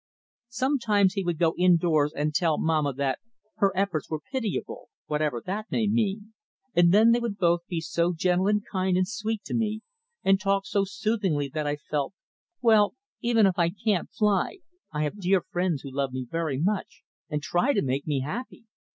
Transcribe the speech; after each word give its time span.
Sometimes 0.49 1.13
he 1.13 1.23
would 1.23 1.37
go 1.37 1.53
indoors 1.59 2.11
and 2.15 2.33
tell 2.33 2.57
Mamma 2.57 2.91
that 2.93 3.19
"her 3.57 3.71
efforts 3.77 4.09
were 4.09 4.19
pitiable," 4.19 4.89
whatever 5.05 5.43
that 5.45 5.67
may 5.69 5.87
mean, 5.87 6.33
and 6.75 6.91
then 6.91 7.11
they 7.11 7.19
would 7.19 7.37
both 7.37 7.67
be 7.67 7.79
so 7.81 8.11
gentle 8.11 8.47
and 8.47 8.65
kind 8.65 8.97
and 8.97 9.07
sweet 9.07 9.43
to 9.43 9.53
me, 9.53 9.81
and 10.23 10.39
talk 10.41 10.65
so 10.65 10.85
soothingly 10.85 11.49
that 11.49 11.67
I 11.67 11.75
felt: 11.75 12.15
"Well, 12.63 12.95
even 13.19 13.45
if 13.45 13.59
I 13.59 13.69
can't 13.69 14.09
fly, 14.11 14.61
I 14.91 15.03
have 15.03 15.21
dear 15.21 15.41
friends 15.51 15.83
who 15.83 15.91
love 15.93 16.13
me 16.13 16.25
very 16.27 16.57
much 16.59 17.03
and 17.29 17.43
try 17.43 17.71
to 17.73 17.83
make 17.83 18.07
me 18.07 18.21
happy!" 18.21 18.63